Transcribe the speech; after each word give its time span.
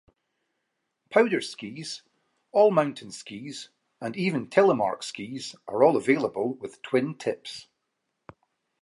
Powder 1.11 1.41
skis, 1.41 2.01
all-mountain 2.51 3.11
skis, 3.11 3.69
and 4.01 4.17
even 4.17 4.47
telemark 4.49 5.03
skis 5.03 5.55
are 5.67 5.83
all 5.83 5.95
available 5.95 6.55
with 6.55 6.81
twin 6.81 7.13
tips. 7.13 7.67